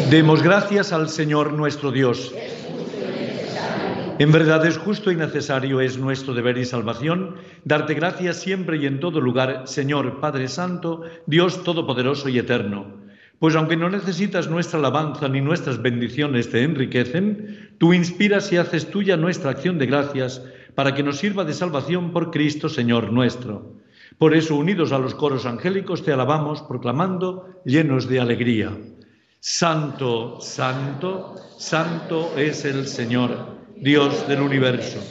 Demos 0.10 0.44
gracias 0.44 0.92
al 0.92 1.08
Señor 1.08 1.54
nuestro 1.54 1.92
Dios. 1.92 2.34
En 4.20 4.32
verdad 4.32 4.66
es 4.66 4.78
justo 4.78 5.12
y 5.12 5.16
necesario, 5.16 5.80
es 5.80 5.98
nuestro 5.98 6.34
deber 6.34 6.58
y 6.58 6.66
salvación, 6.66 7.38
darte 7.64 7.94
gracias 7.96 8.36
siempre 8.36 8.78
y 8.78 8.86
en 8.86 9.00
todo 9.00 9.20
lugar, 9.22 9.64
Señor 9.66 10.20
Padre 10.20 10.50
Santo, 10.50 11.02
Dios 11.26 11.64
Todopoderoso 11.64 12.30
y 12.30 12.38
Eterno. 12.38 13.03
Pues 13.44 13.58
aunque 13.58 13.76
no 13.76 13.90
necesitas 13.90 14.50
nuestra 14.50 14.80
alabanza 14.80 15.28
ni 15.28 15.42
nuestras 15.42 15.82
bendiciones 15.82 16.50
te 16.50 16.64
enriquecen, 16.64 17.76
tú 17.78 17.94
inspiras 17.94 18.50
y 18.54 18.56
haces 18.56 18.90
tuya 18.90 19.18
nuestra 19.18 19.52
acción 19.52 19.78
de 19.78 19.86
gracias 19.86 20.42
para 20.76 20.94
que 20.94 21.04
nos 21.04 21.18
sirva 21.18 21.44
de 21.44 21.54
salvación 21.54 22.14
por 22.14 22.32
Cristo, 22.32 22.70
Señor 22.70 23.12
nuestro. 23.12 23.82
Por 24.18 24.34
eso, 24.34 24.56
unidos 24.56 24.94
a 24.94 24.98
los 24.98 25.14
coros 25.14 25.46
angélicos, 25.46 26.06
te 26.06 26.14
alabamos, 26.14 26.62
proclamando, 26.62 27.62
llenos 27.66 28.08
de 28.08 28.22
alegría. 28.22 28.78
Santo, 29.42 30.40
santo, 30.40 31.36
santo 31.58 32.32
es 32.38 32.64
el 32.64 32.88
Señor, 32.88 33.58
Dios 33.76 34.26
del 34.26 34.40
universo. 34.40 35.02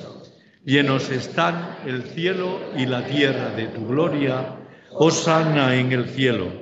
Llenos 0.65 1.11
están 1.11 1.77
el 1.85 2.03
cielo 2.05 2.61
y 2.79 2.87
la 2.87 3.05
tierra 3.05 3.51
de 3.51 3.67
tu 3.67 3.87
gloria. 3.87 4.57
Osana 4.93 5.77
en 5.77 5.93
el 5.93 6.07
cielo. 6.09 6.62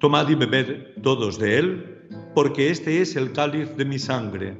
Tomad 0.00 0.30
y 0.30 0.34
bebed 0.34 1.02
todos 1.02 1.38
de 1.38 1.58
él, 1.58 2.08
porque 2.34 2.70
este 2.70 3.02
es 3.02 3.16
el 3.16 3.32
cáliz 3.32 3.76
de 3.76 3.84
mi 3.84 3.98
sangre, 3.98 4.56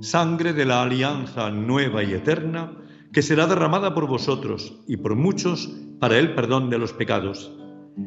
sangre 0.00 0.52
de 0.52 0.64
la 0.64 0.84
alianza 0.84 1.50
nueva 1.50 2.04
y 2.04 2.12
eterna, 2.12 2.72
que 3.12 3.20
será 3.20 3.48
derramada 3.48 3.96
por 3.96 4.06
vosotros 4.06 4.80
y 4.86 4.96
por 4.96 5.16
muchos 5.16 5.76
para 5.98 6.18
el 6.18 6.36
perdón 6.36 6.70
de 6.70 6.78
los 6.78 6.92
pecados. 6.92 7.52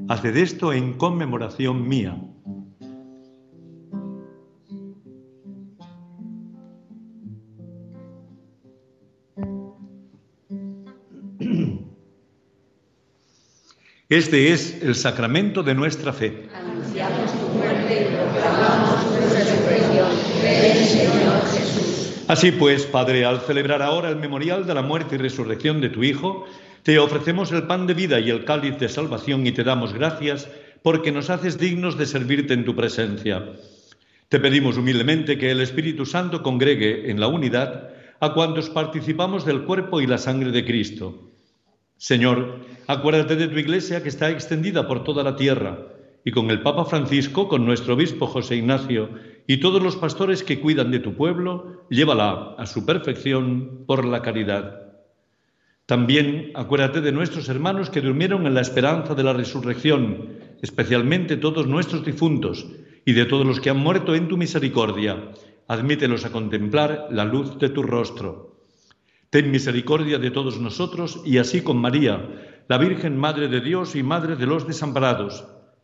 Haced 0.08 0.38
esto 0.38 0.72
en 0.72 0.94
conmemoración 0.94 1.86
mía. 1.86 2.18
Este 14.08 14.54
es 14.54 14.82
el 14.82 14.96
sacramento 14.96 15.62
de 15.62 15.76
nuestra 15.76 16.12
fe. 16.12 16.50
Así 22.28 22.52
pues, 22.52 22.86
Padre, 22.86 23.26
al 23.26 23.42
celebrar 23.42 23.82
ahora 23.82 24.10
el 24.10 24.16
memorial 24.16 24.68
de 24.68 24.76
la 24.76 24.84
muerte 24.84 25.16
y 25.16 25.18
resurrección 25.18 25.82
de 25.82 25.90
tu 25.90 26.04
Hijo, 26.04 26.46
te 26.84 27.00
ofrecemos 27.00 27.52
el 27.52 27.64
pan 27.64 27.88
de 27.88 27.94
vida 27.94 28.20
y 28.20 28.30
el 28.30 28.46
cáliz 28.46 28.78
de 28.78 28.88
salvación 28.88 29.46
y 29.48 29.52
te 29.52 29.64
damos 29.64 29.94
gracias 29.94 30.48
porque 30.84 31.12
nos 31.12 31.30
haces 31.30 31.58
dignos 31.58 31.98
de 31.98 32.06
servirte 32.06 32.54
en 32.54 32.66
tu 32.66 32.76
presencia. 32.76 33.54
Te 34.30 34.40
pedimos 34.40 34.78
humildemente 34.78 35.38
que 35.38 35.50
el 35.50 35.60
Espíritu 35.60 36.06
Santo 36.06 36.44
congregue 36.44 37.10
en 37.10 37.20
la 37.20 37.28
unidad 37.28 37.90
a 38.20 38.34
cuantos 38.34 38.70
participamos 38.70 39.44
del 39.44 39.64
cuerpo 39.64 40.00
y 40.00 40.08
la 40.08 40.18
sangre 40.18 40.52
de 40.52 40.64
Cristo. 40.64 41.32
Señor, 41.98 42.60
acuérdate 42.88 43.36
de 43.36 43.48
tu 43.48 43.58
iglesia 43.58 44.04
que 44.04 44.10
está 44.10 44.30
extendida 44.30 44.88
por 44.88 45.04
toda 45.04 45.24
la 45.24 45.36
tierra, 45.36 45.80
y 46.30 46.32
con 46.32 46.52
el 46.52 46.62
Papa 46.62 46.86
Francisco, 46.86 47.48
con 47.48 47.66
nuestro 47.66 47.96
obispo 47.96 48.28
José 48.28 48.58
Ignacio 48.58 49.10
y 49.48 49.58
todos 49.58 49.82
los 49.82 49.96
pastores 49.96 50.44
que 50.44 50.60
cuidan 50.60 50.92
de 50.92 51.00
tu 51.00 51.16
pueblo, 51.16 51.88
llévala 51.90 52.54
a 52.56 52.68
su 52.68 52.86
perfección 52.86 53.86
por 53.88 54.06
la 54.06 54.22
caridad. 54.22 54.94
También 55.88 56.52
acuérdate 56.54 57.02
de 57.02 57.12
nuestros 57.12 57.50
hermanos 57.50 57.90
que 57.90 58.02
durmieron 58.02 58.46
en 58.46 58.54
la 58.54 58.62
esperanza 58.62 59.16
de 59.16 59.24
la 59.24 59.34
resurrección, 59.34 60.38
especialmente 60.62 61.36
todos 61.36 61.66
nuestros 61.66 62.06
difuntos, 62.06 62.68
y 63.06 63.14
de 63.14 63.26
todos 63.26 63.48
los 63.48 63.60
que 63.60 63.72
han 63.72 63.80
muerto 63.80 64.14
en 64.14 64.28
tu 64.28 64.38
misericordia. 64.38 65.32
Admítelos 65.68 66.26
a 66.26 66.32
contemplar 66.32 67.08
la 67.10 67.26
luz 67.26 67.58
de 67.58 67.70
tu 67.70 67.82
rostro. 67.82 68.68
Ten 69.32 69.50
misericordia 69.50 70.20
de 70.20 70.30
todos 70.30 70.60
nosotros 70.60 71.24
y 71.26 71.40
así 71.40 71.62
con 71.62 71.78
María, 71.78 72.22
la 72.68 72.78
Virgen 72.78 73.18
Madre 73.18 73.48
de 73.48 73.62
Dios 73.62 73.96
y 73.96 74.04
Madre 74.04 74.36
de 74.36 74.46
los 74.46 74.68
desamparados, 74.68 75.44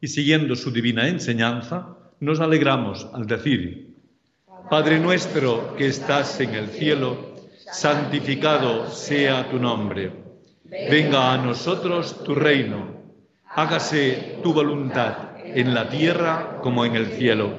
y 0.00 0.08
siguiendo 0.08 0.56
su 0.56 0.70
divina 0.70 1.08
enseñanza, 1.08 1.96
nos 2.20 2.40
alegramos 2.40 3.06
al 3.12 3.26
decir, 3.26 3.94
Padre 4.70 4.98
nuestro 4.98 5.74
que 5.76 5.86
estás 5.86 6.40
en 6.40 6.54
el 6.54 6.68
cielo, 6.68 7.36
santificado 7.72 8.90
sea 8.90 9.48
tu 9.50 9.58
nombre. 9.58 10.12
Venga 10.64 11.32
a 11.32 11.38
nosotros 11.38 12.22
tu 12.24 12.34
reino. 12.34 12.98
Hágase 13.48 14.38
tu 14.42 14.52
voluntad 14.52 15.36
en 15.44 15.74
la 15.74 15.88
tierra 15.88 16.58
como 16.62 16.84
en 16.84 16.96
el 16.96 17.06
cielo. 17.06 17.50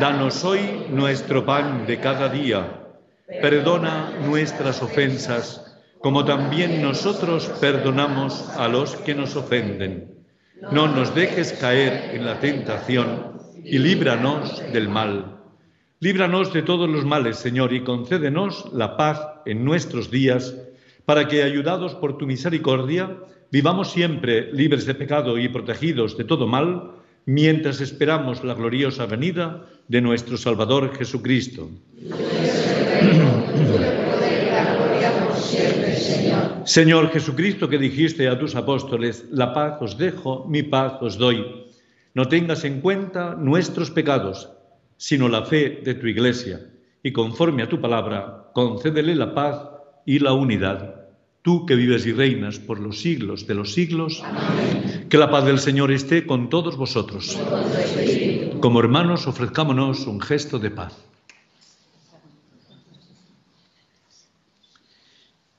Danos 0.00 0.44
hoy 0.44 0.86
nuestro 0.90 1.44
pan 1.44 1.86
de 1.86 2.00
cada 2.00 2.30
día 2.30 2.84
Perdona 3.26 4.18
nuestras 4.26 4.82
ofensas, 4.82 5.78
como 6.00 6.26
también 6.26 6.82
nosotros 6.82 7.46
perdonamos 7.58 8.50
a 8.50 8.68
los 8.68 8.96
que 8.96 9.14
nos 9.14 9.34
ofenden. 9.34 10.13
No 10.60 10.86
nos 10.88 11.14
dejes 11.14 11.52
caer 11.52 12.14
en 12.14 12.24
la 12.24 12.38
tentación 12.38 13.32
y 13.64 13.78
líbranos 13.78 14.62
del 14.72 14.88
mal. 14.88 15.40
Líbranos 16.00 16.52
de 16.52 16.62
todos 16.62 16.88
los 16.88 17.04
males, 17.04 17.38
Señor, 17.38 17.72
y 17.72 17.82
concédenos 17.82 18.72
la 18.72 18.96
paz 18.96 19.20
en 19.46 19.64
nuestros 19.64 20.10
días, 20.10 20.54
para 21.04 21.26
que, 21.28 21.42
ayudados 21.42 21.94
por 21.94 22.18
tu 22.18 22.26
misericordia, 22.26 23.16
vivamos 23.50 23.90
siempre 23.90 24.52
libres 24.52 24.86
de 24.86 24.94
pecado 24.94 25.38
y 25.38 25.48
protegidos 25.48 26.16
de 26.16 26.24
todo 26.24 26.46
mal, 26.46 26.92
mientras 27.26 27.80
esperamos 27.80 28.44
la 28.44 28.54
gloriosa 28.54 29.06
venida 29.06 29.66
de 29.88 30.00
nuestro 30.00 30.36
Salvador 30.36 30.96
Jesucristo. 30.96 31.68
Señor 36.64 37.10
Jesucristo, 37.10 37.68
que 37.68 37.78
dijiste 37.78 38.28
a 38.28 38.38
tus 38.38 38.54
apóstoles, 38.54 39.26
la 39.30 39.52
paz 39.52 39.80
os 39.80 39.98
dejo, 39.98 40.46
mi 40.48 40.62
paz 40.62 40.94
os 41.00 41.18
doy. 41.18 41.66
No 42.14 42.28
tengas 42.28 42.64
en 42.64 42.80
cuenta 42.80 43.34
nuestros 43.34 43.90
pecados, 43.90 44.50
sino 44.96 45.28
la 45.28 45.44
fe 45.44 45.80
de 45.84 45.94
tu 45.94 46.06
Iglesia, 46.06 46.60
y 47.02 47.12
conforme 47.12 47.62
a 47.62 47.68
tu 47.68 47.80
palabra, 47.80 48.50
concédele 48.54 49.14
la 49.14 49.34
paz 49.34 49.60
y 50.06 50.18
la 50.20 50.32
unidad. 50.32 51.02
Tú 51.42 51.66
que 51.66 51.74
vives 51.74 52.06
y 52.06 52.12
reinas 52.12 52.58
por 52.58 52.80
los 52.80 53.00
siglos 53.00 53.46
de 53.46 53.54
los 53.54 53.74
siglos, 53.74 54.22
que 55.10 55.18
la 55.18 55.30
paz 55.30 55.44
del 55.44 55.58
Señor 55.58 55.92
esté 55.92 56.26
con 56.26 56.48
todos 56.48 56.76
vosotros. 56.76 57.38
Como 58.60 58.80
hermanos, 58.80 59.26
ofrezcámonos 59.26 60.06
un 60.06 60.20
gesto 60.20 60.58
de 60.58 60.70
paz. 60.70 60.94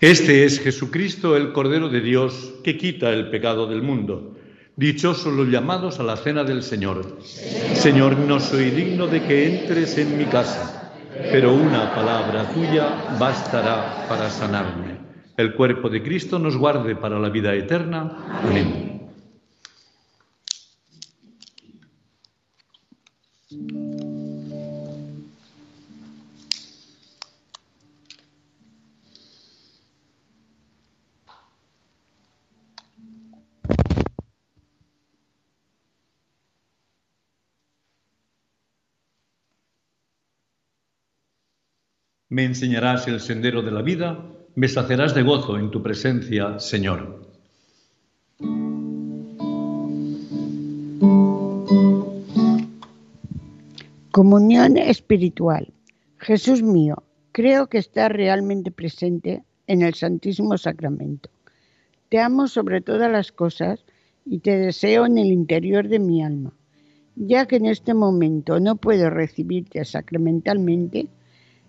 Este 0.00 0.44
es 0.44 0.60
Jesucristo, 0.60 1.36
el 1.36 1.50
Cordero 1.52 1.88
de 1.88 2.00
Dios, 2.00 2.54
que 2.62 2.76
quita 2.76 3.10
el 3.10 3.30
pecado 3.30 3.66
del 3.66 3.82
mundo. 3.82 4.36
Dichosos 4.76 5.34
los 5.34 5.48
llamados 5.48 5.98
a 5.98 6.04
la 6.04 6.16
cena 6.16 6.44
del 6.44 6.62
Señor. 6.62 7.18
Señor, 7.74 8.16
no 8.16 8.38
soy 8.38 8.70
digno 8.70 9.08
de 9.08 9.24
que 9.24 9.62
entres 9.62 9.98
en 9.98 10.16
mi 10.16 10.26
casa, 10.26 10.92
pero 11.32 11.52
una 11.52 11.92
palabra 11.96 12.48
tuya 12.54 13.16
bastará 13.18 14.06
para 14.08 14.30
sanarme. 14.30 14.98
El 15.36 15.54
cuerpo 15.54 15.88
de 15.88 16.00
Cristo 16.00 16.38
nos 16.38 16.56
guarde 16.56 16.94
para 16.94 17.18
la 17.18 17.28
vida 17.28 17.52
eterna. 17.56 18.40
Me 42.30 42.44
enseñarás 42.44 43.08
el 43.08 43.20
sendero 43.20 43.62
de 43.62 43.70
la 43.70 43.80
vida, 43.80 44.22
me 44.54 44.68
sacerás 44.68 45.14
de 45.14 45.22
gozo 45.22 45.56
en 45.56 45.70
tu 45.70 45.82
presencia, 45.82 46.58
Señor. 46.58 47.26
Comunión 54.10 54.76
espiritual. 54.76 55.72
Jesús 56.18 56.62
mío, 56.62 57.02
creo 57.32 57.68
que 57.68 57.78
estás 57.78 58.10
realmente 58.10 58.70
presente 58.70 59.42
en 59.66 59.80
el 59.80 59.94
Santísimo 59.94 60.58
Sacramento. 60.58 61.30
Te 62.10 62.20
amo 62.20 62.46
sobre 62.46 62.82
todas 62.82 63.10
las 63.10 63.32
cosas 63.32 63.86
y 64.26 64.40
te 64.40 64.54
deseo 64.58 65.06
en 65.06 65.16
el 65.16 65.28
interior 65.28 65.88
de 65.88 65.98
mi 65.98 66.22
alma. 66.22 66.52
Ya 67.16 67.46
que 67.46 67.56
en 67.56 67.64
este 67.64 67.94
momento 67.94 68.60
no 68.60 68.76
puedo 68.76 69.08
recibirte 69.08 69.82
sacramentalmente, 69.86 71.08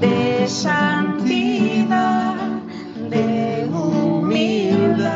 de 0.00 0.48
santidad, 0.48 2.34
de 3.10 3.68
humildad. 3.70 5.10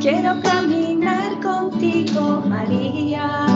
Quiero 0.00 0.40
caminar 0.42 1.38
contigo, 1.40 2.42
María. 2.48 3.46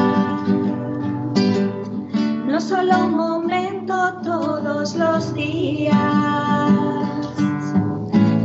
No 2.46 2.60
solo 2.60 3.06
un 3.06 3.16
momento, 3.16 4.20
todos 4.22 4.94
los 4.94 5.34
días. 5.34 5.96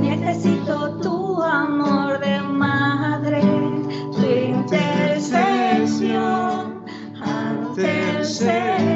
Necesito 0.01 0.97
tu 1.01 1.43
amor 1.43 2.19
de 2.19 2.41
madre, 2.41 3.41
tu 4.13 4.25
intercesión 4.25 6.81
ante 7.21 8.17
el 8.17 8.25
Señor. 8.25 8.90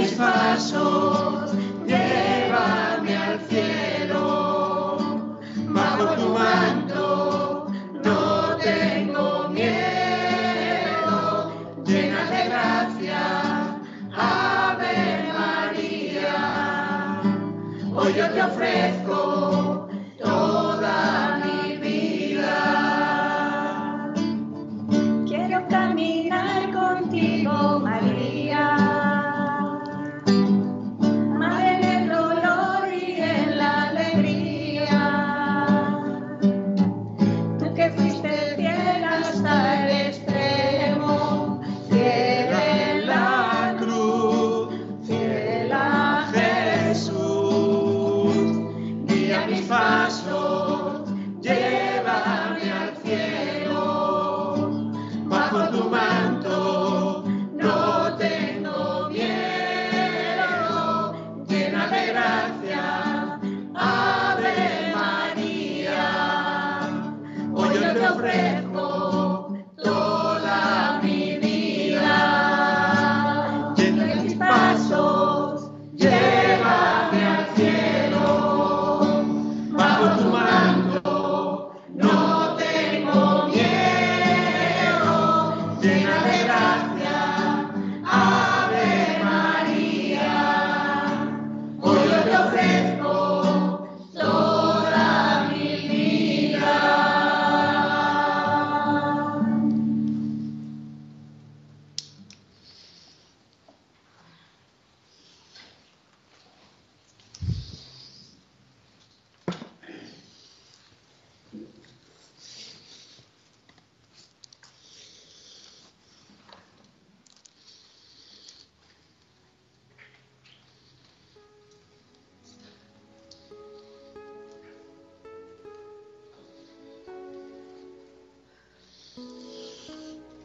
Mis 0.00 0.12
pasos, 0.14 1.39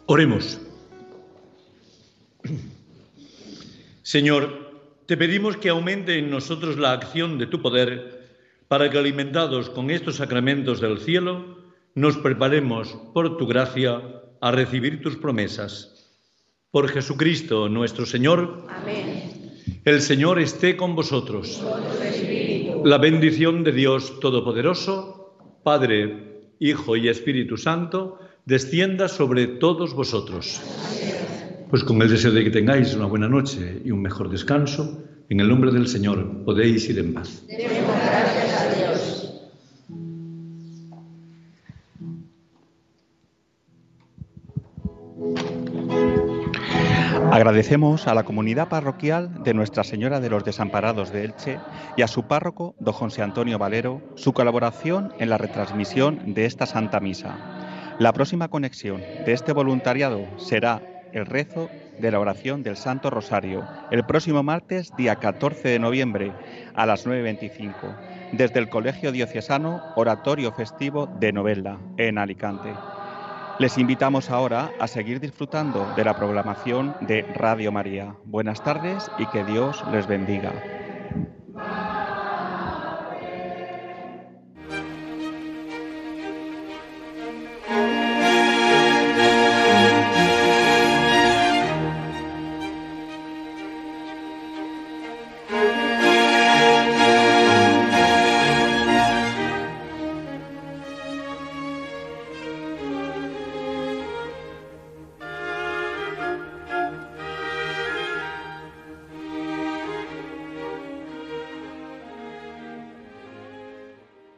Oremos. 0.07 0.61
Señor, 4.03 5.01
te 5.07 5.17
pedimos 5.17 5.57
que 5.57 5.69
aumente 5.69 6.19
en 6.19 6.29
nosotros 6.29 6.77
la 6.77 6.91
acción 6.91 7.39
de 7.39 7.47
tu 7.47 7.61
poder 7.61 8.15
para 8.67 8.89
que 8.89 8.97
alimentados 8.97 9.69
con 9.69 9.89
estos 9.89 10.17
sacramentos 10.17 10.79
del 10.79 10.99
cielo, 10.99 11.57
nos 11.95 12.17
preparemos 12.17 12.95
por 13.13 13.37
tu 13.37 13.47
gracia 13.47 14.01
a 14.41 14.51
recibir 14.51 15.01
tus 15.01 15.15
promesas. 15.15 16.11
Por 16.69 16.89
Jesucristo 16.89 17.69
nuestro 17.69 18.05
Señor. 18.05 18.67
Amén. 18.69 19.25
El 19.85 20.01
Señor 20.01 20.39
esté 20.39 20.77
con 20.77 20.95
vosotros. 20.95 21.63
La 22.83 22.97
bendición 22.97 23.63
de 23.63 23.71
Dios 23.71 24.19
Todopoderoso, 24.19 25.61
Padre, 25.63 26.51
Hijo 26.59 26.95
y 26.95 27.07
Espíritu 27.07 27.57
Santo, 27.57 28.19
descienda 28.45 29.07
sobre 29.07 29.47
todos 29.47 29.93
vosotros. 29.95 30.61
Pues 31.69 31.83
con 31.83 32.01
el 32.01 32.09
deseo 32.09 32.31
de 32.31 32.43
que 32.43 32.51
tengáis 32.51 32.93
una 32.95 33.07
buena 33.07 33.27
noche 33.27 33.81
y 33.83 33.89
un 33.91 34.01
mejor 34.01 34.29
descanso, 34.29 35.01
en 35.29 35.39
el 35.39 35.49
nombre 35.49 35.71
del 35.71 35.87
Señor 35.87 36.43
podéis 36.45 36.87
ir 36.89 36.99
en 36.99 37.15
paz. 37.15 37.43
Gracias 37.47 38.61
a 38.61 38.75
Dios. 38.75 39.31
Agradecemos 47.31 48.07
a 48.07 48.13
la 48.13 48.23
comunidad 48.23 48.69
parroquial 48.69 49.43
de 49.43 49.55
Nuestra 49.55 49.83
Señora 49.83 50.19
de 50.19 50.29
los 50.29 50.45
Desamparados 50.45 51.11
de 51.11 51.25
Elche 51.25 51.59
y 51.97 52.03
a 52.03 52.07
su 52.07 52.27
párroco, 52.27 52.75
don 52.79 52.93
José 52.93 53.23
Antonio 53.23 53.57
Valero, 53.57 54.03
su 54.13 54.33
colaboración 54.33 55.13
en 55.17 55.29
la 55.29 55.39
retransmisión 55.39 56.35
de 56.35 56.45
esta 56.45 56.67
Santa 56.67 56.99
Misa. 56.99 57.64
La 57.97 58.11
próxima 58.11 58.49
conexión 58.49 58.99
de 59.25 59.31
este 59.31 59.53
voluntariado 59.53 60.25
será 60.37 60.81
el 61.13 61.25
rezo 61.25 61.69
de 61.97 62.11
la 62.11 62.19
oración 62.19 62.61
del 62.61 62.75
Santo 62.75 63.09
Rosario 63.09 63.65
el 63.89 64.05
próximo 64.05 64.43
martes, 64.43 64.91
día 64.97 65.15
14 65.15 65.69
de 65.69 65.79
noviembre, 65.79 66.33
a 66.73 66.85
las 66.85 67.07
9.25, 67.07 67.73
desde 68.33 68.59
el 68.59 68.67
Colegio 68.67 69.13
Diocesano 69.13 69.81
Oratorio 69.95 70.51
Festivo 70.51 71.07
de 71.07 71.31
Novella, 71.31 71.77
en 71.95 72.17
Alicante. 72.17 72.73
Les 73.59 73.77
invitamos 73.77 74.29
ahora 74.29 74.71
a 74.77 74.87
seguir 74.87 75.21
disfrutando 75.21 75.93
de 75.95 76.03
la 76.03 76.17
programación 76.17 76.97
de 76.99 77.21
Radio 77.21 77.71
María. 77.71 78.13
Buenas 78.25 78.61
tardes 78.61 79.09
y 79.17 79.25
que 79.27 79.45
Dios 79.45 79.81
les 79.93 80.05
bendiga. 80.05 80.51